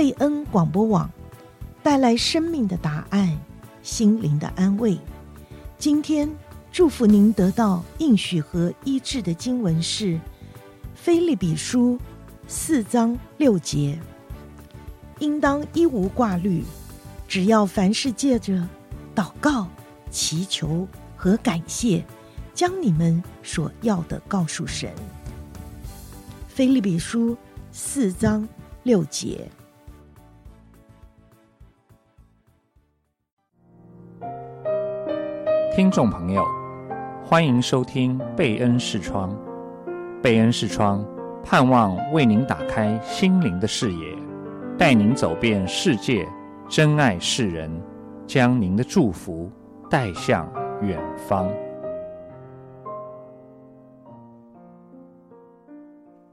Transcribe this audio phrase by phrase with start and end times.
[0.00, 1.10] 贝恩广播网，
[1.82, 3.38] 带来生命的答案，
[3.82, 4.98] 心灵的安慰。
[5.76, 6.26] 今天
[6.72, 10.14] 祝福您得到应许和医治的经文是
[10.94, 11.96] 《腓立比书》
[12.48, 14.00] 四章六节，
[15.18, 16.64] 应当一无挂虑，
[17.28, 18.66] 只要凡事借着
[19.14, 19.68] 祷告、
[20.10, 22.02] 祈求和感谢，
[22.54, 24.90] 将你们所要的告诉神。
[26.48, 27.36] 腓立比书
[27.70, 28.48] 四章
[28.84, 29.46] 六节。
[35.72, 36.44] 听众朋友，
[37.24, 39.30] 欢迎收听贝恩视窗。
[40.20, 41.06] 贝恩视窗
[41.44, 44.16] 盼望为您打开心灵的视野，
[44.76, 46.26] 带您走遍世界，
[46.68, 47.70] 珍爱世人，
[48.26, 49.48] 将您的祝福
[49.88, 50.52] 带向
[50.82, 51.48] 远方。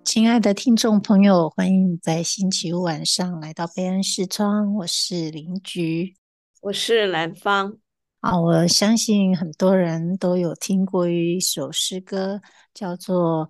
[0.04, 4.74] 亲爱的听众朋友，欢迎在星期五晚上来到贝恩视窗。
[4.74, 6.16] 我是林菊，
[6.64, 7.78] 我是兰芳。
[8.20, 12.42] 啊，我相信很多人都有听过一首诗歌，
[12.74, 13.48] 叫做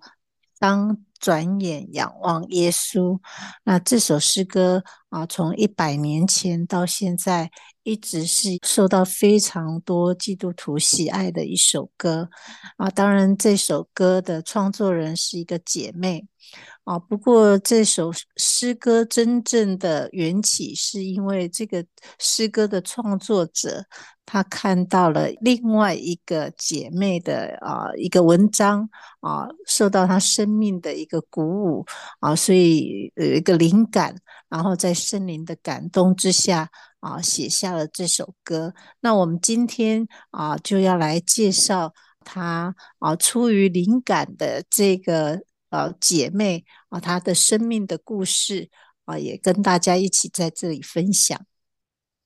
[0.58, 3.14] 当转眼仰望耶稣》。
[3.64, 7.50] 那这首诗歌啊，从一百年前到现在，
[7.82, 12.28] 一直是受到非常多基督徒喜爱的一首歌。
[12.76, 16.26] 啊，当然，这首歌的创作人是一个姐妹。
[16.88, 21.84] 啊，不过这首诗歌真正的缘起，是因为这个
[22.18, 23.84] 诗歌的创作者，
[24.24, 28.88] 他看到了另外一个姐妹的啊一个文章
[29.20, 31.84] 啊，受到他生命的一个鼓舞
[32.20, 34.16] 啊，所以有一个灵感，
[34.48, 38.72] 然后在圣灵的感动之下啊，写下了这首歌。
[39.00, 41.92] 那我们今天啊，就要来介绍
[42.24, 45.42] 他啊，出于灵感的这个。
[45.70, 48.70] 呃，姐妹啊，她的生命的故事
[49.04, 51.38] 啊，也跟大家一起在这里分享。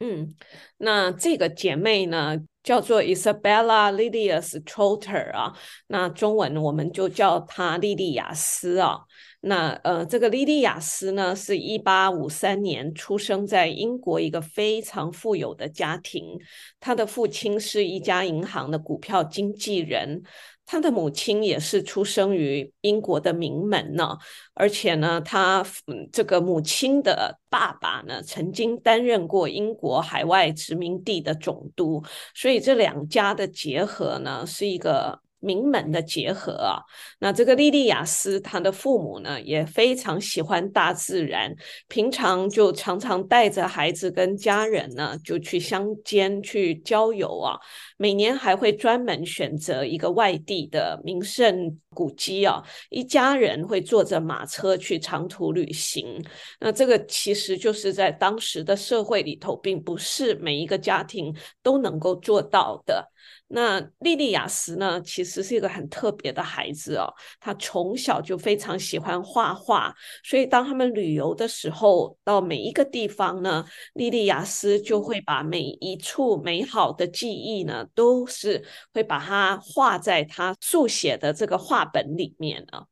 [0.00, 0.34] 嗯，
[0.78, 9.00] 那这个姐妹呢，叫做 Isabella Lydia Stroter 啊，那中文我们就叫她莉莉亚斯啊。
[9.44, 16.38] 那呃，这个莉莉亚斯呢，是一八五三年出生在英国一个非常富有的家庭，
[16.78, 20.22] 她的父亲是一家银行的股票经纪人。
[20.64, 24.16] 他的母亲也是出生于英国的名门呢，
[24.54, 32.02] 而且呢，他嗯这个母亲的爸爸呢，曾经担任过英国海外殖民地的总督，
[32.34, 35.20] 所以这两家的结合呢，是一个。
[35.42, 36.78] 名门的结合啊，
[37.18, 41.52] 那这个莉莉亚斯，她的父母呢也非常喜欢大自然，
[41.88, 47.58] 平常就常常带着孩子跟家人呢就去乡间去郊游啊，
[47.96, 56.24] 每年还会专门选择一个外地的名胜古迹啊，一家人会坐着马车去长途旅行。
[56.60, 63.11] 那这个其实就是在当时的社会里头，并不是每一个家庭都能够做到的。
[63.52, 67.12] 那莉莉亚斯呢，其实是一个很特别的孩子哦。
[67.38, 78.64] 她从小就非常喜欢画画，所以当他们旅游的时候，到每一个地方呢，莉莉亚斯就会把每一处美好的记忆呢，都是
[78.94, 82.84] 会把它画在他速写的这个画本里面呢。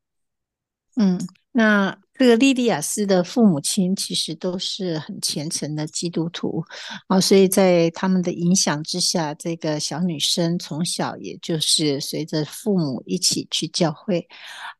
[0.96, 1.18] 嗯，
[1.52, 1.98] 那。
[2.20, 6.62] 这个莉莉亚斯的父母亲其实都是很虔诚的基督徒
[7.06, 14.28] 啊，所以在他们的影响之下，这个小女生从小也就是随着父母一起去教会，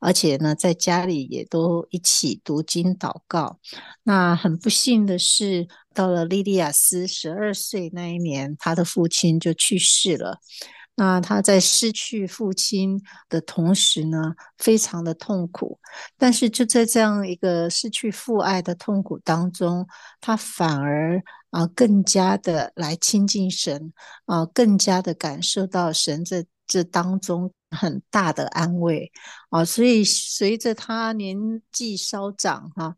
[0.00, 3.58] 而且呢，在家里也都一起读经祷告。
[4.02, 10.40] 那很不幸的是，到了莉莉亚斯十二岁那一年，她的父亲就去世了。
[10.96, 15.78] 那他在失去父亲的同时呢，非常的痛苦。
[16.18, 19.86] 但是就在这样一个失去父爱的痛苦当中，
[20.20, 23.92] 他反而啊更加的来亲近神
[24.26, 29.10] 啊，更加的感受到神在这当中很大的安慰
[29.48, 29.64] 啊。
[29.64, 32.94] 所以随着他年纪稍长哈。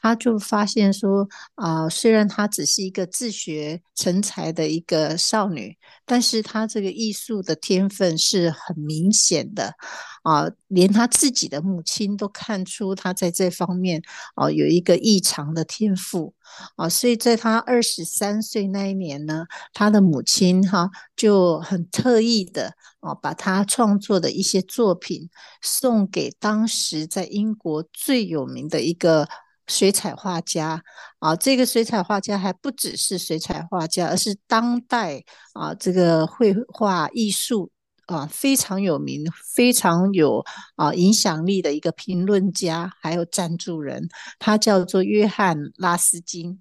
[0.00, 9.74] 他就发现说，啊、虽然她只是一个自学成才的一个少女，但是她这个艺术的天分是很明显的，
[10.22, 14.00] 啊、连她自己的母亲都看出她在这方面，
[14.34, 16.34] 啊、有一个异常的天赋，
[16.76, 25.28] 啊、所以在她二十三岁那一年呢，她的母亲哈就很特意的，啊、把她创作的一些作品
[25.62, 29.26] 送给当时在英国最有名的一个。
[29.68, 30.82] 水彩画家
[31.18, 35.24] 啊，这个水彩画家还不只是水彩画家，而是当代
[35.54, 37.70] 啊这个绘画艺术
[38.06, 39.24] 啊非常有名、
[39.54, 40.44] 非常有
[40.76, 44.08] 啊影响力的一个评论家，还有赞助人，
[44.38, 46.60] 他叫做约翰拉斯金。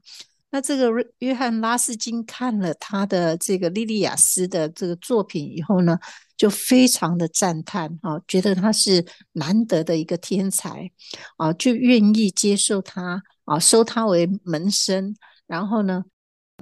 [0.55, 5.99] 那这个约翰拉斯金看了他的这个莉莉亚斯的这个作品以后呢，
[6.37, 10.89] 就非常的赞叹啊，觉得他是难得的一个天才
[11.35, 15.13] 啊，就愿意接受他啊，收他为门生。
[15.45, 16.05] 然后呢，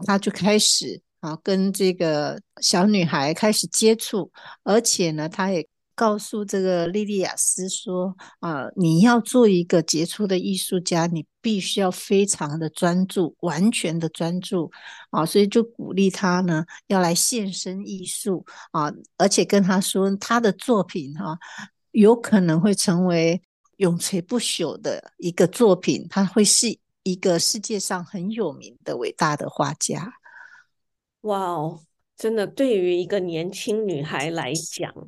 [0.08, 4.32] 他就开始啊，跟这个小女孩开始接触，
[4.64, 14.72] 而且呢，他也告诉这个莉莉亚斯说啊，你要做一个杰出的艺术家，你必须要非常的专注，完全的专注
[15.12, 21.38] 啊，所以就鼓励他呢，要来献身艺术啊，而且跟他说，他的作品哈，
[21.92, 23.42] 有可能会成为
[23.78, 26.80] 永垂不朽的一个作品，他会是。
[27.06, 30.14] 一个世界上很有名的伟大的画家，
[31.24, 31.82] 哇哦！
[32.16, 35.03] 真的，对于一个年轻女孩来讲，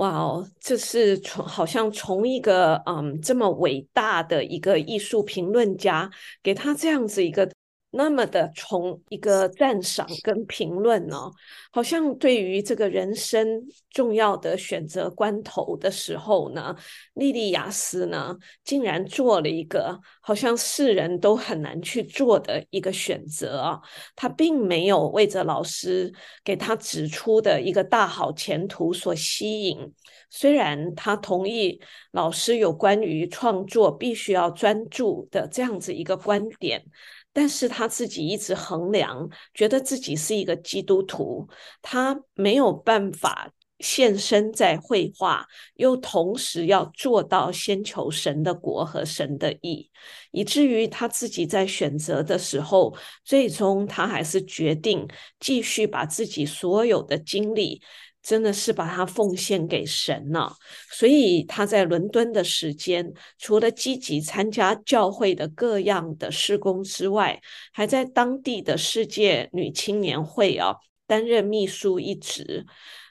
[0.00, 6.10] 哇哦，这是从好像从一个嗯这么伟大的一个艺术评论家
[6.42, 7.46] 给他这样子一个。
[7.92, 11.32] 那么的从一个赞赏跟评论呢、哦，
[11.72, 16.76] 好像对于这个人生重要的选择关头的时候呢，
[17.14, 23.80] 莉莉亚斯呢，竟然做了一个好像世人都很难去做的一个选择啊！
[24.14, 26.12] 他并没有为着老师
[26.44, 29.92] 给他指出的一个大好前途所吸引，
[30.30, 31.80] 虽然他同意
[32.12, 36.84] 老师有关于创作必须要专注的这样子一个观点。
[37.32, 41.48] 但是他自己一直衡量，觉得自己是一个基督徒，
[41.80, 49.90] 他没有办法现身在绘画，又同时要做到先求神的国和神的义，
[50.32, 52.94] 以至于他自己在选择的时候，
[53.24, 57.80] 最终他还是决定继续把自己所有的精力。
[58.22, 60.54] 真的是把他奉献给神了，
[60.90, 67.40] 所以他在伦敦的时间，除了积极参加教会的各样的施工之外，
[67.72, 70.76] 还在当地的世界女青年会啊
[71.06, 72.66] 担任秘书一职。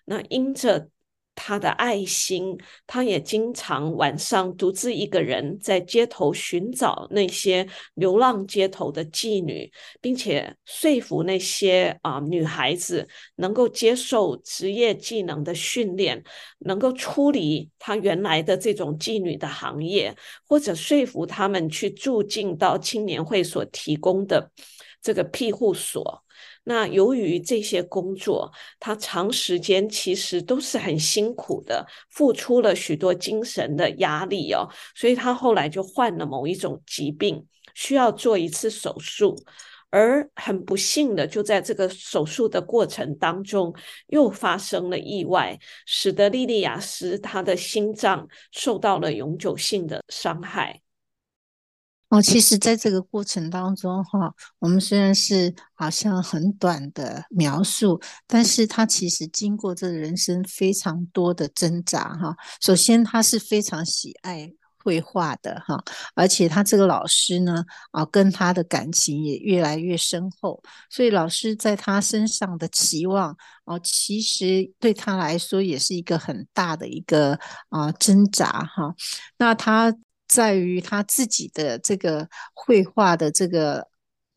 [0.06, 0.90] 那因着。
[1.42, 9.72] 他的爱心，他也经常晚上独自一个人在街头寻找那些流浪街头的妓女，
[10.02, 13.08] 并且说服那些啊、女孩子
[13.38, 16.22] 能够接受职业技能的训练，
[16.60, 20.14] 能够出离他原来的这种妓女的行业，
[20.46, 24.52] 或者说服他们去住进到青年会所提供的
[25.02, 26.22] 这个庇护所。
[26.70, 37.44] 那由于这些工作，他长时间其实都是很辛苦的，付出了许多精神的压力哦，所以他后来就患了某一种疾病，
[37.74, 39.36] 需要做一次手术，
[39.90, 43.74] 而很不幸的，就在这个手术的过程当中，
[44.10, 45.58] 又发生了意外，
[45.88, 50.80] 使得莉莉亚斯她的心脏受到了永久性的伤害。
[52.10, 62.36] 哦，其实，在这个过程当中，哈，我们虽然是好像很短的描述，但是他其实经过这人生非常多的挣扎，哈。
[62.62, 64.52] 首先，他是非常喜爱
[64.84, 65.84] 绘画的，哈，
[66.16, 70.60] 而且他这个老师呢，啊，跟他的感情也越来越深厚，
[70.90, 77.40] 所以老师在他身上的期望，哦，其实对他来说也是一个很大的一个
[77.70, 78.96] 啊挣扎，哈。
[79.38, 79.96] 那他。
[80.30, 83.88] 在于他自己的这个绘画的这个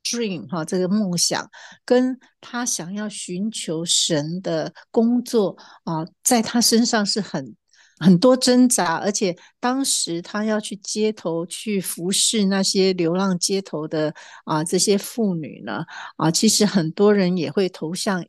[0.03, 1.49] dream 哈，这个梦想，
[1.85, 7.55] 跟他想要寻求神的工作啊，在他身上是很
[7.99, 14.15] 很多挣扎，而且当时他要去街头去服侍那些流浪街头的
[14.47, 15.85] 啊这些妇女呢
[16.17, 18.25] 啊，其实很多人也会投向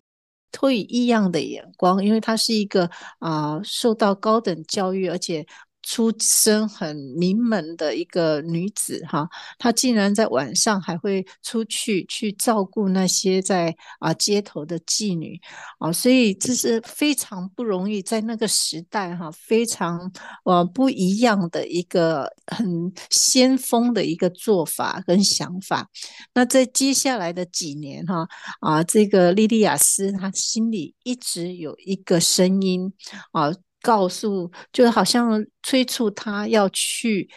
[0.51, 2.89] 投以异样的眼光，因为他是一个
[3.19, 5.47] 啊受到高等教育，而且。
[5.83, 9.27] 出身很名门的一个女子哈，
[9.59, 15.39] 她竟然在晚上还会出去去照顾那些在啊街头的妓女
[15.79, 20.11] 啊，所以这是非常不容易，在那个时代哈，非常
[20.45, 25.89] 呃不一样的一个很先锋的一个做法跟想法。
[26.33, 28.27] 那在接下来的几年哈
[28.61, 32.93] 啊，这个莉莉亚斯她心里一直有一个声音
[33.33, 33.51] 啊。
[33.83, 37.29] 告诉，就好像催促他要去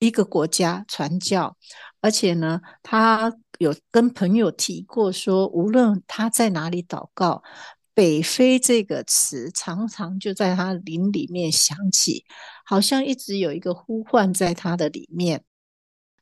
[0.00, 1.56] 一个国家传教，
[2.00, 7.42] 而且呢，他有跟朋友提过说，无论他在哪里祷告，
[7.94, 12.24] 北非这个词常常就在他灵里面响起，
[12.64, 15.44] 好像一直有一个呼唤在他的里面。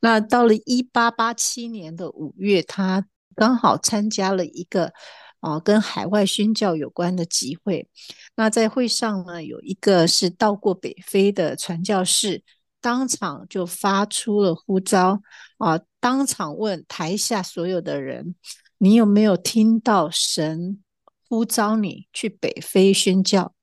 [0.01, 4.93] 那到了一八八七年的五月，他刚好参加了一个
[5.41, 7.89] 啊，跟海外宣教有关的集会。
[8.37, 12.43] 那在会上呢，有一个是到过北非的传教士，
[12.81, 15.21] 当场就发出了呼召
[15.59, 18.35] 啊，当场问台下所有的人：
[18.79, 20.83] 你有没有听到神
[21.29, 23.55] 呼召你去北非宣教？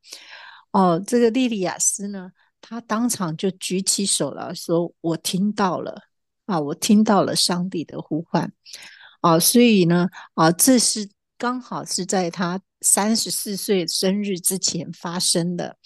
[0.71, 6.01] 哦，这个莉莉亚斯呢，他当场就举起手来说：我听到了
[6.45, 8.51] 啊，我听到了上帝的呼唤
[9.21, 15.77] 啊，所以呢，啊，这是刚好是在他三十四岁生日之前发生的。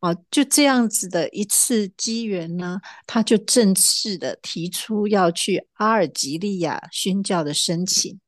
[0.00, 8.20] 啊，就这样子的一次机缘呢，他就正式的提出要去阿尔及利亚宣教的申请。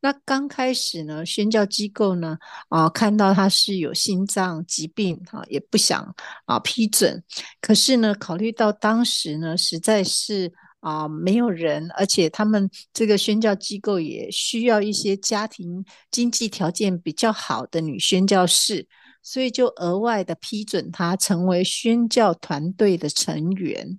[0.00, 2.36] 那刚开始呢，宣教机构呢，
[2.68, 7.24] 啊，看到他是有心脏疾病，啊，也不想啊批准。
[7.62, 10.52] 可是呢，考虑到当时呢，实在是
[10.86, 18.86] 啊没有人，而且他们这个宣教机构也需要一些家庭经济条件比较好的女宣教士。
[19.20, 23.98] 所以就额外的批准她成为宣教团队的成员。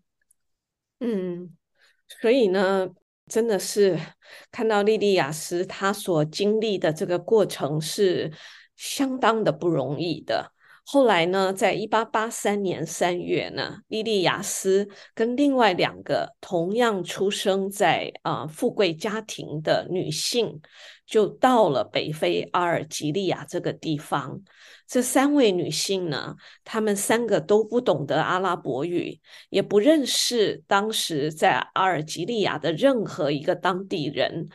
[1.02, 1.50] 嗯，
[2.22, 2.88] 所以呢，
[3.28, 4.00] 真的是
[4.50, 8.32] 看到莉莉亚斯她所经历的这个过程是
[8.78, 10.54] 相当的不容易的。
[10.90, 20.62] 后来呢，在一八八三年三月呢，莉莉亚斯跟另外两个同样出生在啊、富贵家庭的女性，
[21.06, 24.40] 就到了北非阿尔及利亚这个地方。
[24.88, 34.48] 这三位女性呢，她们三个都不懂得阿拉伯语，也不认识当时在阿尔及利亚的任何一个当地人。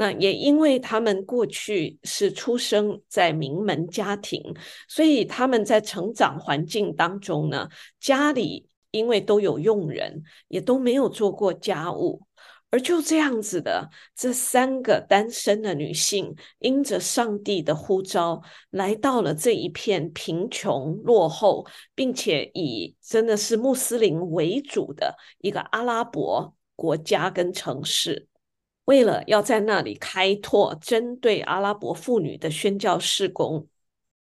[0.00, 4.40] 那也因为他们过去是出生在名门家庭，
[4.86, 12.22] 所以他们在成长环境当中呢，家里因为都有佣人，也都没有做过家务。
[12.70, 18.40] 而就这样子的，这三个单身的女性，因着上帝的呼召，
[18.70, 28.28] 来到了这一片贫穷落后，并且以真的是穆斯林为主的一个阿拉伯国家跟城市。
[28.88, 33.66] 为了要在那里开拓针对阿拉伯妇女的宣教事工，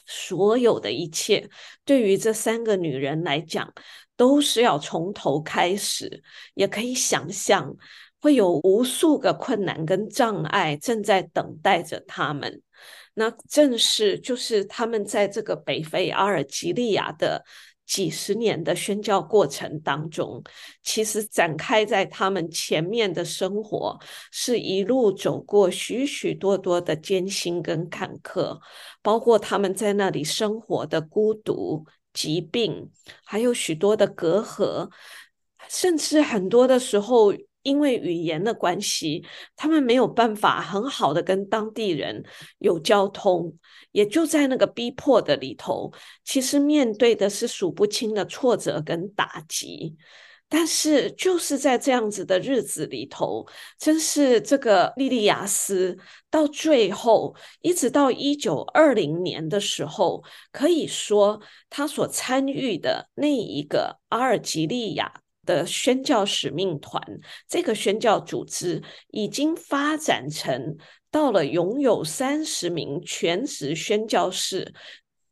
[0.07, 1.51] 所有的一切
[1.85, 3.73] 对于这三个女人来讲，
[4.17, 6.23] 都是要从头开始。
[6.55, 7.75] 也可以想象，
[8.21, 12.63] 会有无数个困难跟障碍正在等待着他们。
[13.15, 17.45] 那正是就是他们在这个北非阿尔及利亚的。
[17.87, 20.43] 几十年的宣教过程当中，
[20.83, 23.99] 其实展开在他们前面的生活，
[24.31, 28.59] 是一路走过许许多多的艰辛跟坎坷，
[29.03, 32.91] 包括他们在那里生活的孤独、疾病，
[33.25, 34.91] 还有许多的隔阂，
[35.69, 37.33] 甚至很多的时候。
[37.63, 39.25] 因为语言的关系，
[39.57, 42.25] 他们没有办法很好的跟当地人
[42.59, 43.53] 有交通，
[43.93, 45.93] 也就在那个逼迫的里头，
[46.25, 49.97] 其实面对的是数不清的挫折跟打击。
[50.49, 53.47] 但是就是在这样子的日子里头，
[53.79, 55.97] 真是这个莉莉亚斯
[56.29, 61.41] 到最后，一直到一九二零年的时候，可以说
[61.71, 65.23] 他所参与的那一个阿尔及利亚。
[65.45, 67.03] 的宣教使命团，
[67.49, 70.77] 这个宣教组织已经发展成
[71.11, 74.73] 到了拥有三十名全职宣教士，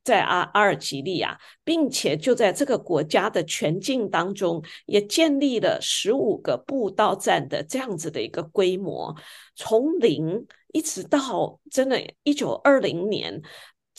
[0.03, 9.15] 在阿阿尔及利亚，并且就在这个国家的全境当中，也建立了十五个布道站的这样子的一个规模，
[9.55, 13.43] 从零一直到真的，一九二零年。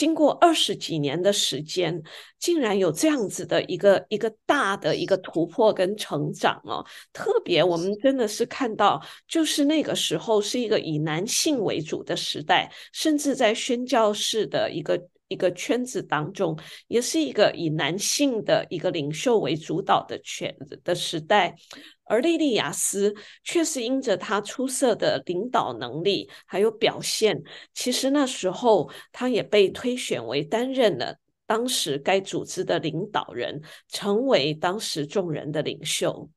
[0.02, 2.02] 经过二十几年的时间，
[2.40, 6.84] 竟然有这样子的一个一个大的一个突破跟成长哦！
[7.14, 15.00] 特别我们真的是看到，就是那个时候是一个以男性为主的时代，甚至在宣教士的一个
[15.32, 16.60] 一个圈子当中，
[16.90, 21.56] 也是一个以男性的一个领袖为主导的圈子的时代。
[22.04, 27.42] 而莉莉亚斯却是因着她出色的领导能力还有表现，
[27.74, 36.30] 其实那时候她也被推选为担任了当时该组织的领导人，成为当时众人的领袖。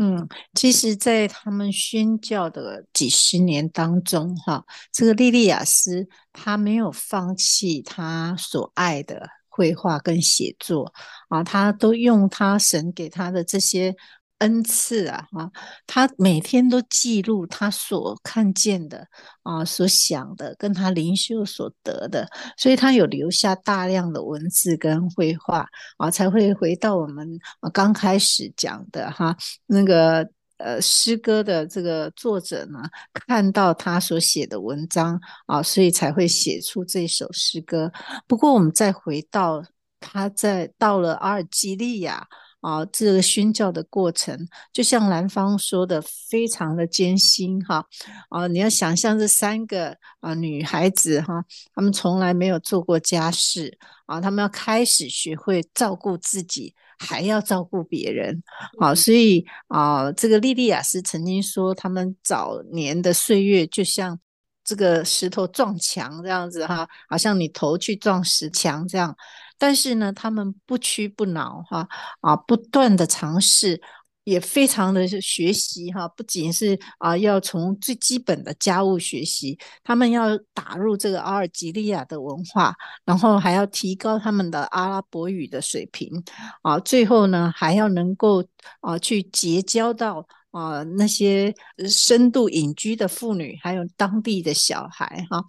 [0.00, 10.92] 嗯，其实，在他们宣教的几十年当中，哈，这个莉莉亚斯她没有放弃她所爱的绘画跟写作
[11.28, 13.96] 啊，她都用她神给她的这些。
[14.38, 15.50] 恩赐啊，哈，
[15.84, 19.04] 他每天都记录他所看见的
[19.42, 25.66] 啊，所想的，跟他灵修所得的，所以他有留下大量的文字跟绘画
[25.96, 27.38] 啊，才会回到我们
[27.72, 30.28] 刚开始讲的哈，那个
[30.58, 32.78] 呃诗歌的这个作者呢，
[33.12, 37.90] 看到他所写的文章啊，所以才会写出这首诗歌。
[38.28, 39.64] 不过我们再回到
[39.98, 42.28] 他在到了阿尔及利亚。
[42.60, 47.84] 啊，这个宣教的过程，就像兰芳说的，非常的艰辛哈。
[48.30, 58.42] 啊，你要想象这三个啊女孩子哈，她们从来没有做过家事啊，她们要开始学会照顾自己，还要照顾别人。
[58.80, 64.18] 啊，所以啊，这个莉莉亚斯曾经说，他们早年的岁月就像
[64.64, 69.16] 这个石头撞墙这样子哈，好像你头去撞石墙这样。
[69.58, 71.88] 但是呢，他们不屈不挠哈
[72.20, 73.80] 啊，不断的尝试，
[74.24, 76.06] 也非常的学习哈。
[76.08, 82.72] 不仅是啊，要从最基本的家务学习，他们要打入这个阿尔及利亚的文化，
[83.04, 86.22] 然后还要提高他们的阿拉伯语的水平
[86.62, 86.78] 啊。
[86.78, 88.44] 最后呢，还要能够
[88.80, 91.52] 啊去结交到啊那些
[91.88, 95.42] 深度隐居的妇女，还有当地的小孩哈。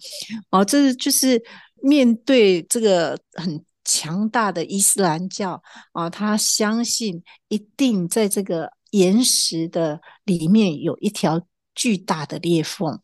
[0.50, 1.40] 哦，这就是
[1.84, 3.64] 面对这个很。
[3.92, 11.42] 强大的伊斯兰教啊，他相信一定在这个岩石的里面有一条
[11.74, 13.00] 巨大的裂缝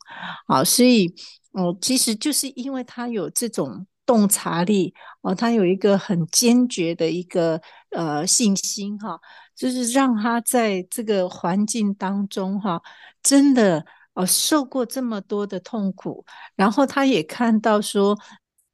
[0.45, 1.11] 啊，所以
[1.53, 9.19] 哦，其实就是因为他有这种洞察力哦，他有一个很坚决的一个呃信心哈，
[9.55, 12.79] 就是让他在这个环境当中哈，
[13.23, 16.23] 真的哦受过这么多的痛苦，
[16.55, 18.15] 然后他也看到说。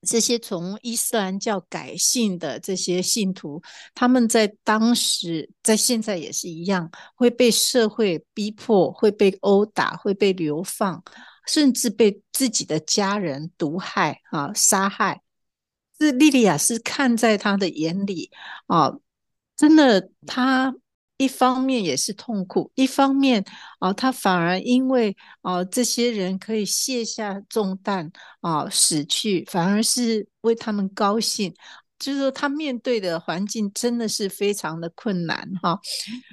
[0.07, 3.61] 这些从伊斯兰教改信的这些信徒，
[3.93, 11.03] 他们在当时，在现在也是一样，会被社会逼迫，会被殴打，会被流放，
[11.47, 15.21] 甚至被自己的家人毒害啊、杀害。
[15.97, 18.31] 这莉莉亚是看在他的眼里
[18.67, 18.93] 啊，
[19.55, 20.75] 真的他。
[21.21, 23.45] 一方面也是痛苦，一方面
[23.77, 28.11] 啊，他反而因为啊这些人可以卸下重担
[28.41, 31.53] 啊死去，反而是为他们高兴。
[31.99, 35.79] 就是说，他面对的环境真的是非常的困难哈。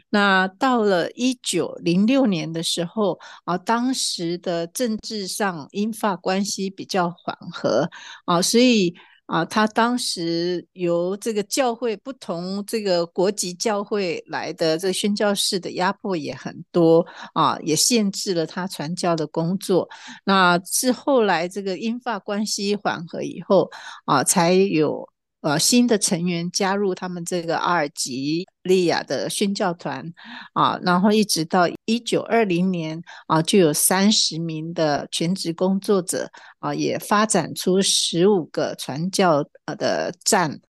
[0.08, 7.90] 那到了一九零六年的时候啊，当时的政治上英法关系比较缓和
[8.24, 8.94] 啊，所以。
[9.28, 19.88] 啊，他当时由这个教会不同这个国籍教会来的这个宣教士的压迫也很多啊，也限制了他传教的工作。
[20.24, 23.70] 那是后来这个英法关系缓和以后
[24.06, 25.08] 啊，才有。
[25.48, 30.04] 呃，新的成员加入他们这个阿尔及利亚的宣教团
[30.52, 39.42] 啊，然后一直到一九二零年啊，就有三十名的全职工作者啊，也发展出十五个传教
[39.78, 40.60] 的站。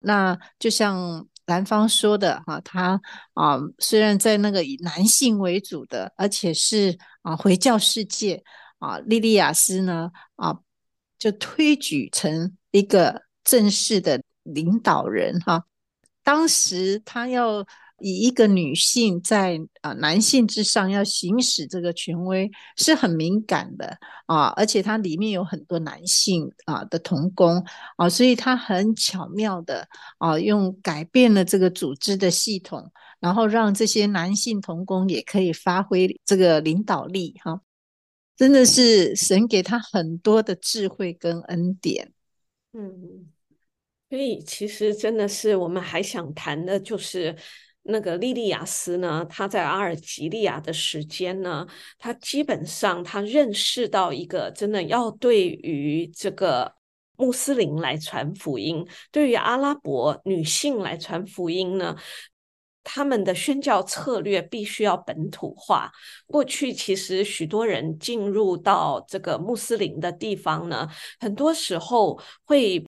[0.00, 3.00] 那就像兰芳说的哈，他
[3.34, 8.42] 啊，虽然在那个以男性为主的，而且是啊回教世界
[8.80, 10.58] 啊，莉莉亚斯呢啊，
[11.20, 13.22] 就推举成一个。
[13.44, 15.64] 正式的领导人哈，
[16.22, 17.66] 当时他要
[18.00, 27.64] 以一个女性在啊男性之上要行使这个权威是很敏感的啊，而且它里面有很多男性啊的同工
[27.96, 29.86] 啊，所以他很巧妙的
[30.18, 37.60] 啊用改变了这个组织的系统，然后让这些男性同工也可以发挥这个领导力哈，
[38.36, 42.12] 真的是神给他很多的智慧跟恩典，
[42.72, 43.28] 嗯。
[44.14, 47.34] 所以，其实真的是我们还想谈的，就是
[47.82, 51.66] 那个莉莉亚斯呢，她在阿尔及利亚的时间呢，
[51.98, 56.72] 她基本上她认识到一个真的要对于这个
[57.16, 61.96] 穆斯林来传福音，对于阿拉伯女性来传福音呢，
[62.84, 65.90] 他们的宣教策略必须要本土化。
[66.28, 72.86] 过去其实许多人进入到这个穆斯林的地方呢，很多时候会。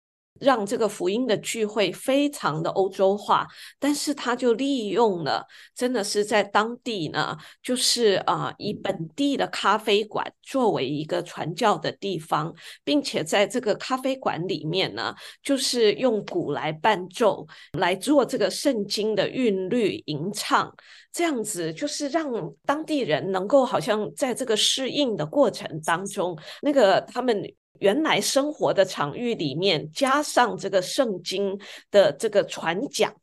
[0.40, 3.46] 让这个福音的聚会非常的欧洲化，
[3.79, 20.74] 但是他就利用了，真的是在当地呢，就是啊、以本地的咖啡馆作为一个传教的地方，并且在这个咖啡馆里面呢，就是用鼓来伴奏，来做这个圣经的韵律吟唱，
[21.12, 22.31] 这样子就是让
[22.64, 27.42] 当地人能够好像在这个适应的过程当中，那个他们。
[27.81, 31.59] 原来生活的场域里面，加上这个圣经
[31.91, 33.14] 的这个传讲，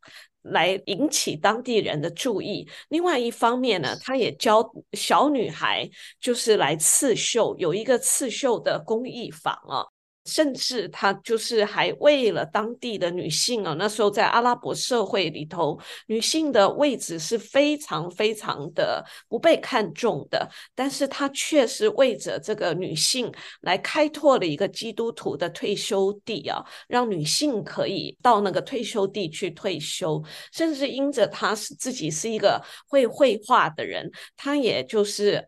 [0.42, 2.68] 来引起当地人的注意。
[2.90, 4.64] 另外一方面呢，他也教
[4.94, 5.90] 小女孩，
[6.20, 9.95] 就是来刺绣，有一个刺绣的工艺坊啊。
[10.26, 35.48] 甚至他就是还为了当地的女性啊，那时候在阿拉伯社会里头，女性的位置是非常非常的不被看重的，但是他确实为着这个女性来开拓了一个基督徒的退休地啊，让女性可以到那个退休地去退休，甚至因着他是自己是一个会绘画的人，他也就是。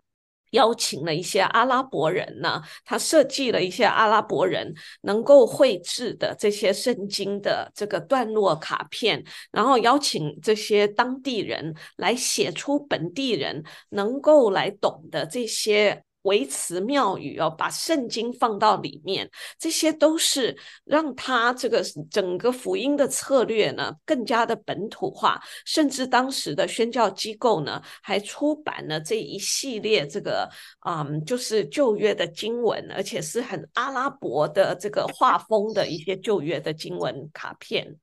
[0.52, 16.04] 邀请了一些阿拉伯人呢，他设计了一些阿拉伯人能够绘制的这些圣经的这个段落卡片，然后邀请这些当地人来写出本地人能够来懂的这些。
[16.28, 25.42] 维持庙宇哦，把圣经放到里面，这些都是让他这个整个福音的策略呢更加的本土化。
[25.66, 30.50] 甚至当时的宣教机构呢，还出版了这一系列这个
[30.86, 37.96] 嗯，就是旧约的经文，而且是很阿拉伯的这个画风的一些旧约的经文卡片。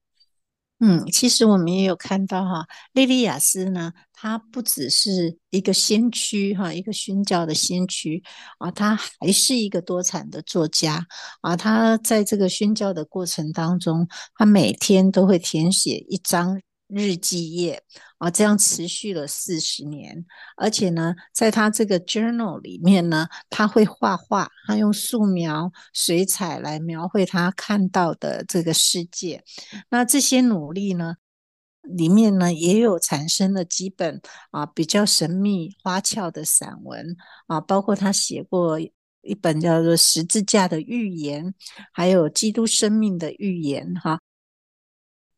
[0.81, 8.23] 嗯，其实我们也有看到哈，莉莉亚斯呢，她不只是一个先驱哈，一个宣教的先驱
[8.59, 11.07] 啊，她还是一个多产的作家
[11.41, 11.57] 啊。
[11.57, 17.83] 她在这个宣教的过程当中，她每天都会填写一张日记页。
[18.19, 20.25] 啊，这样持续了四十年，
[20.57, 29.45] 而且呢，在他这个 journal 里面呢，他会画画，他用素描、水彩来描绘他看到的这个世界。
[29.91, 31.17] 那这些努力呢，
[31.83, 37.15] 里面呢也有产生了几本啊比较神秘花俏的散文
[37.47, 41.45] 啊，包括他写过一本叫做《十字架的预言》，
[41.93, 44.19] 还有《基督生命的预言》哈。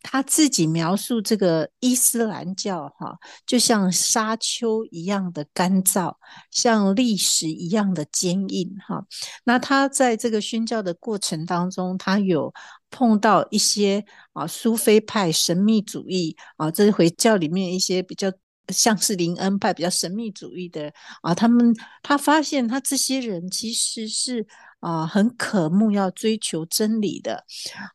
[0.08, 6.14] 他自己描述这个伊斯兰教，哈，就像沙丘一样的干燥，
[6.52, 9.04] 像砾石一样的坚硬，哈。
[9.42, 12.54] 那他在这个宣教的过程当中，他有
[12.88, 18.32] 碰到一些啊苏菲派神秘主义啊，这是回教里面一些比较
[18.68, 20.92] 像是林恩派比较神秘主义的
[21.22, 24.46] 啊，他们他发现他这些人其实是。
[24.86, 27.44] 啊，很渴慕要追求真理的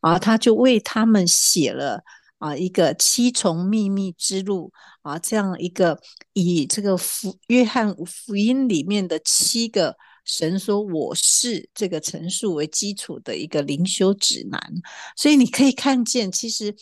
[0.02, 2.04] 啊，他就为他们写了
[2.38, 5.98] 啊一个七重秘密之路啊，这样一个
[6.34, 14.62] 以这个福约翰福音里面的七个神说我是这个陈述为基础的一个灵修指南，
[15.16, 16.76] 所以你可以看见，其实。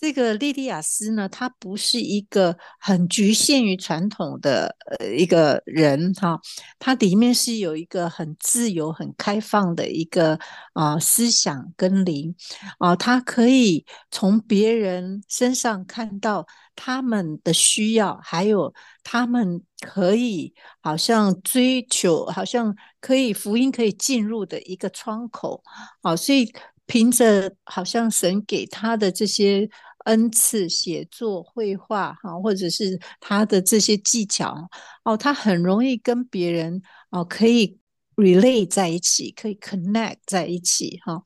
[0.00, 6.40] 这个莉莉亚斯呢，他不是一个很局限于传统的呃一个人哈，
[6.78, 10.38] 他里面是有一个很自由、很开放的一个
[10.72, 12.32] 啊、思想跟灵
[12.78, 25.60] 啊，他可以从别人身上看到他们的需要，还有他们可以好像追求，好像可以福音可以进入的一个窗口
[26.02, 26.52] 啊，所以
[26.86, 29.68] 凭着好像神给他的这些。
[30.04, 34.68] 恩赐写作、绘画，哈，或者是他的这些技巧，
[35.04, 36.80] 哦，他很容易跟别人
[37.10, 37.78] 哦可以
[38.16, 41.22] relate 在一起，可以 connect 在一起，哈。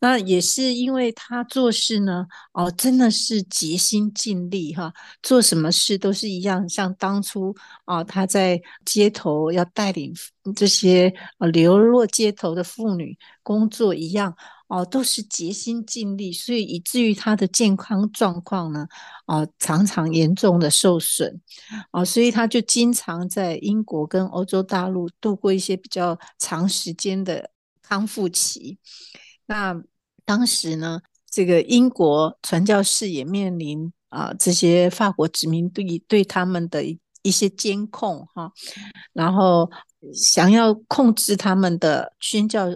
[0.00, 7.54] 那也是因为他做事呢，哦，真的是竭心尽力，哈，做什么事都是一样，像当初
[7.84, 10.12] 啊，他在街头要带领
[10.54, 11.12] 这些
[11.52, 14.34] 流落街头的妇女工作一样。
[14.68, 18.88] 哦，都是竭心尽力，所以以至于他的健康状况呢，
[19.26, 21.40] 哦，常常严重的受损，
[21.92, 27.50] 哦，所以他就经常在英国跟欧洲大陆度过一些比较长时间的
[27.80, 28.78] 康复期。
[29.46, 29.80] 那
[30.24, 31.00] 当时呢，
[31.30, 38.50] 这个英国传教士也面临啊、这些法国殖民地对他们的一一些监控哈，
[39.12, 39.70] 然后
[40.12, 42.66] 想要控制他们的宣教。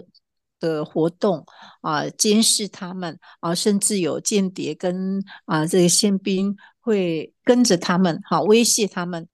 [0.61, 1.43] 的活动
[1.81, 9.27] 啊，监视他们啊，甚至有间谍跟啊这个宪兵会跟着他们，哈、威胁他们，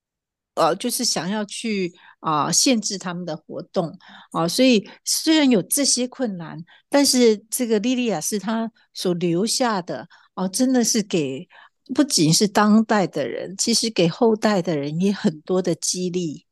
[0.56, 3.98] 呃、啊，就是想要去啊限制他们的活动
[4.32, 4.48] 啊。
[4.48, 11.48] 所以虽然有这些困难，但是这个莉莉亚是她所留下的啊，真的是给
[11.94, 16.46] 不仅是当代的人，其实给后代的人也很多的激励。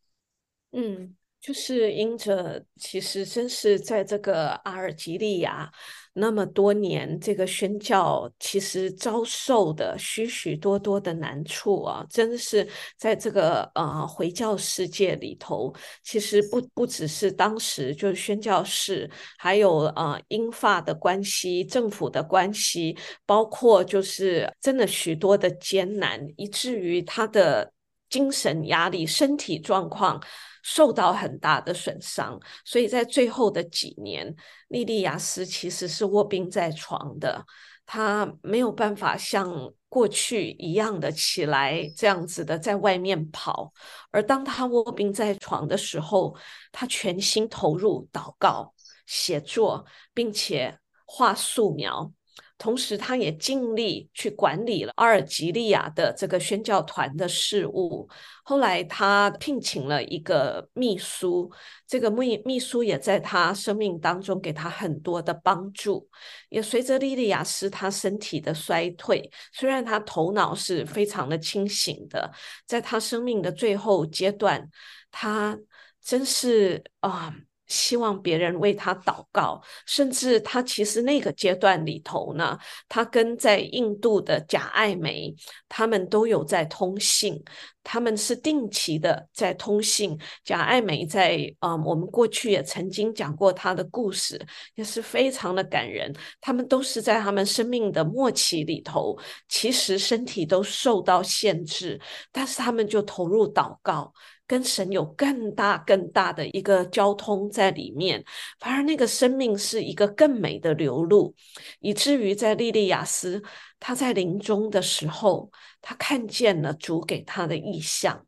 [0.71, 1.15] 嗯。
[1.45, 5.71] 就是因着，其实真是在这个阿尔及利亚
[6.13, 15.71] 那么多年，这个宣教其实遭受的许许多多的难处啊，真的是在这个呃回教世界里头，
[16.03, 27.71] 其实不不只是当时就是宣教士，还有呃英法的关系、政府的关系，包括就是真的许多的艰难，以至于他的。
[28.07, 30.21] 精神压力、身体状况
[30.67, 34.35] 受到很大的损伤，所以在最后的几年，
[34.69, 37.45] 莉莉亚斯其实是卧病在床的，
[37.85, 43.71] 她没有办法像过去一样的起来，这样子的在外面跑。
[44.09, 46.35] 而当她卧病在床的时候，
[46.71, 48.73] 她全心投入祷告、
[49.05, 52.11] 写作，并且画素描。
[52.57, 58.09] 同时，他也尽力去管理了阿尔及利亚的这个宣教团的事务。
[58.43, 61.51] 后来，他聘请了一个秘书，
[61.85, 66.07] 这个秘秘书也在他生命当中给他很多的帮助。
[66.47, 72.31] 也随着莉莉亚斯他身体的衰退，虽然他头脑是非常的清醒的，
[72.65, 74.69] 在他生命的最后阶段，
[75.11, 75.59] 他
[76.01, 77.35] 真是啊。
[77.67, 85.33] 希望别人为他祷告，甚至他其实那个阶段里头呢，他跟在印度的贾爱梅，
[85.67, 87.43] 他们都有在通信，
[87.83, 90.17] 他们是定期的在通信。
[90.43, 94.39] 贾爱梅在啊、我们过去也曾经讲过他的故事，
[94.75, 96.13] 也是非常的感人。
[96.39, 101.99] 他们都是在他们生命的末期里头，其实身体都受到限制，
[102.31, 104.13] 但是他们就投入祷告。
[104.47, 108.23] 跟神有更大更大的一个交通在里面，
[108.59, 111.33] 反而那个生命是一个更美的流露，
[111.79, 113.41] 以至于在莉莉亚斯
[113.79, 115.49] 她在临终的时候，
[115.81, 118.25] 她看见了主给她的异象。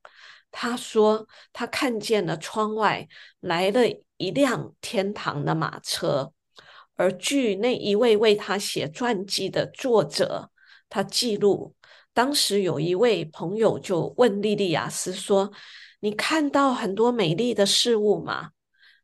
[0.50, 3.08] 她说，她看见了窗外
[3.40, 3.84] 来了
[4.18, 6.34] 一辆天堂的马车，
[6.96, 10.50] 而据那一位为她写传记的作者，
[10.90, 11.76] 他记录，
[12.12, 15.52] 当时有一位朋友就问莉莉亚斯说。
[16.00, 18.52] 你看到很多美丽的事物吗？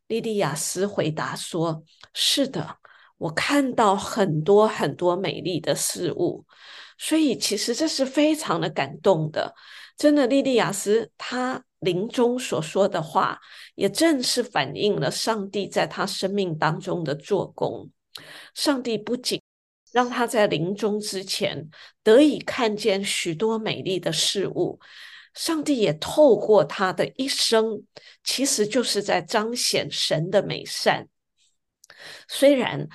[0.08, 2.78] 莉莉亚斯回答说：“是的，
[3.18, 6.46] 我看到很多很多美丽的事物。”
[7.00, 9.56] 所以其实这是非常的感动的。
[9.98, 13.40] 真的，莉莉亚斯她临终所说的话，
[13.76, 17.90] 也正是反映了上帝在她生命当中的做工。
[18.54, 19.42] 上帝不仅
[19.92, 21.70] 让她在临终之前
[22.04, 24.80] 得以看见许多美丽的事物。
[25.34, 27.84] 上帝也透过他的一生，
[28.24, 31.08] 其实就是在彰显神的美善。
[32.28, 32.88] 虽然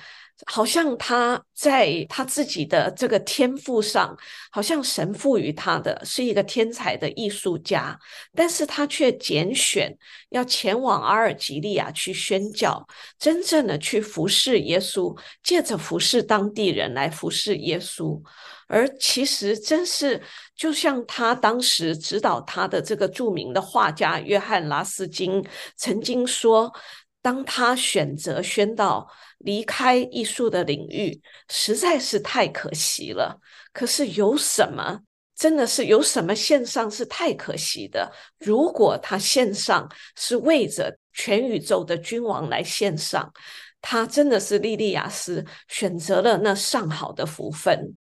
[0.45, 4.17] 好像他在他自己的这个天赋上，
[4.51, 7.99] 好像神赋予他的是一个天才的艺术家，
[8.33, 9.93] 但是他却拣选
[10.29, 18.21] 要前往阿尔及利亚去宣教，真正的去服侍耶稣，借着服侍当地人来服侍耶稣。
[18.69, 20.21] 而其实真是，
[20.55, 25.43] 就像他当时指导他的这个著名的画家约翰拉斯金
[25.75, 26.71] 曾经说，
[27.19, 33.41] 当他选择宣道离开艺术的领域，实在是太可惜了。
[33.73, 34.99] 可是有什么，
[35.35, 38.11] 真的是有什么献上是太可惜的？
[38.37, 43.33] 如果他献上是为着全宇宙的君王来献上，
[43.81, 47.95] 他真的是莉莉亚斯选择了那上好的福分。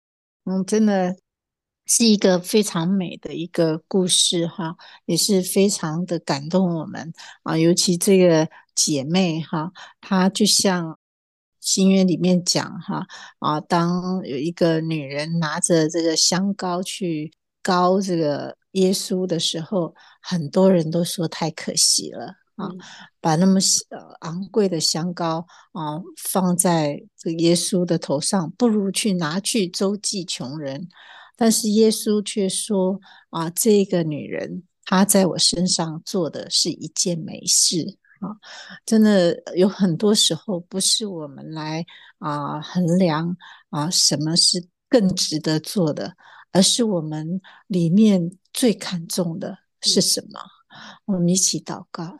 [0.44, 1.16] 嗯，真的
[1.86, 4.76] 是一个非常美的一个故事哈，
[5.06, 7.56] 也是非常的感动我们啊。
[7.56, 10.98] 尤其这个姐妹哈，她就像
[11.60, 13.06] 新约里面讲哈
[13.38, 22.34] 啊，当有一个女人拿着这个香膏去膏这个耶稣的时候，很多人都说太可惜了。
[22.56, 22.68] 啊，
[23.20, 23.58] 把那么
[24.20, 30.88] 昂贵的香膏啊放在这个耶稣的头上，不如去拿去周济穷人。
[31.36, 38.30] 但是耶稣却说：啊，这个女人她在我身上做的是一件美事啊！
[38.86, 41.84] 真的有很多时候不是我们来
[42.18, 43.36] 啊衡量
[43.70, 46.14] 啊什么是更值得做的，
[46.52, 50.40] 而是我们里面最看重的是什么？
[51.04, 52.16] 我们一起祷告。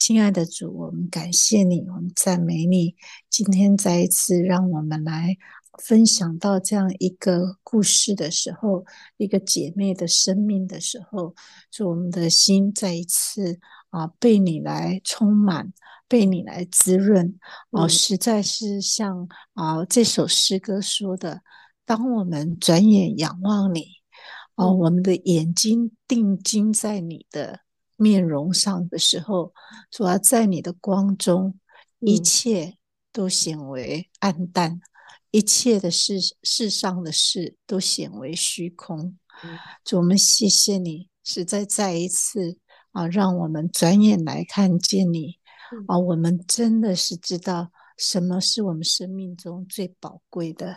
[0.00, 2.94] 亲爱的主，我们感谢你，我们赞美你。
[3.28, 5.36] 今天再一次让我们来
[5.84, 8.82] 分享到这样一个故事的时候，
[9.18, 11.34] 一个姐妹的生命的时候，
[11.70, 13.60] 就我们的心再一次
[13.90, 15.70] 啊被你来充满，
[16.08, 17.38] 被你来滋润。
[17.68, 21.42] 哦、啊，实在是像啊这首诗歌说的：
[21.84, 23.82] 当我们转眼仰望你，
[24.54, 27.60] 哦、啊，我们的眼睛定睛在你的。
[28.00, 29.52] 面容上的时候，
[29.90, 31.58] 主要在你的光中，
[32.00, 32.78] 一切
[33.12, 34.80] 都显为暗淡，嗯、
[35.30, 39.16] 一切的事世上的事都显为虚空。
[39.44, 42.58] 嗯、主，我们谢谢你，实在再一次
[42.92, 45.38] 啊，让我们转眼来看见你、
[45.72, 50.76] 嗯、啊，我们真的是知道什么是我们生命中最宝贵的。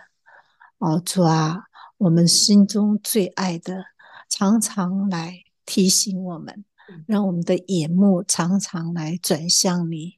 [0.78, 1.64] 哦、啊，主啊，
[1.98, 3.86] 我们心中最爱的。
[4.30, 6.66] 常常来提醒我们，
[7.08, 10.16] 让我们的眼目常常来转向你。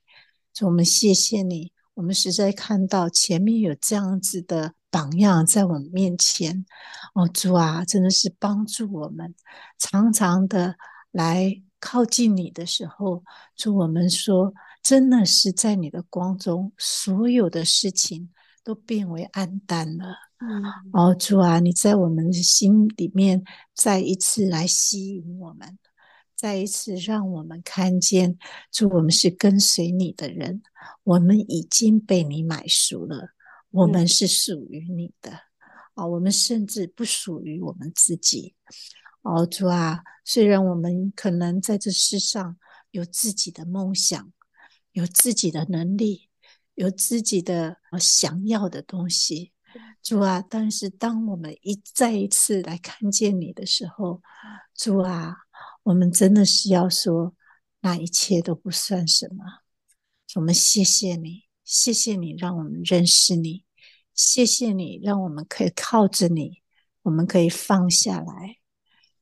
[0.53, 6.65] 主，我们谢谢你，我们实在看到前面有这样子的榜样在我们面前。
[7.13, 9.35] 哦，主啊，真的是帮助我们，
[9.77, 10.75] 常常的
[11.11, 13.23] 来靠近你的时候，
[13.55, 18.29] 主，我们说，真的是在你的光中，所有的事情
[18.63, 20.15] 都变为暗淡了。
[20.39, 25.77] 嗯，哦，主啊，你在我们的心里面再一次来吸引我们。
[26.45, 28.37] 再一次让我们看见，
[28.71, 30.61] 主，我们是跟随你的人，
[31.01, 33.29] 我们已经被你买赎了，
[33.71, 35.31] 我们是属于你的。
[35.95, 38.53] 啊、我们甚至不属于我们自己。
[39.23, 42.55] 哦，主啊，虽然我们可能在这世上
[42.91, 44.31] 有自己的梦想，
[44.91, 46.29] 有自己的能力，
[46.75, 49.51] 有自己的想要的东西，
[50.03, 54.21] 主啊，但是当我们一再一次来看见你的时候，
[54.75, 55.37] 主啊。
[55.85, 57.35] 我们真的是要说，
[57.81, 59.45] 那一切都不算什么。
[60.33, 63.63] 我们谢谢你，谢谢你让我们认识你，
[64.15, 66.63] 谢谢你让我们可以靠着你，
[67.03, 68.57] 我们可以放下来。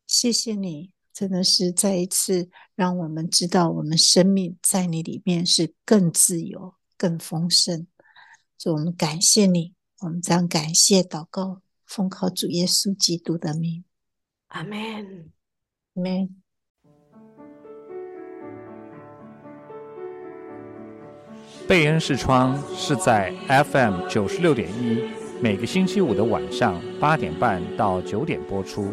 [0.07, 7.85] 谢谢你，真的是再一次让我们知道，我们生命在你里面是更自由、更丰盛。
[8.57, 13.83] 就我们感谢你，我们将感谢祷告，奉靠主耶稣基督的名，
[14.47, 15.29] 阿门，
[15.95, 16.42] 阿门。
[21.65, 25.01] 贝恩视窗是在 FM 九十六点一，
[25.39, 28.91] 每个星期五的晚上八点半到九点播出。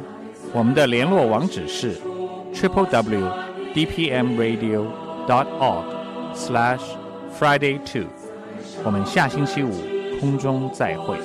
[0.52, 1.96] 我们的联络网址是
[2.54, 3.28] triple w
[3.74, 4.86] d p m radio
[5.26, 5.84] dot org
[6.32, 6.80] slash
[7.36, 8.06] friday two。
[8.84, 9.72] 我们下星期五
[10.20, 11.18] 空中再会。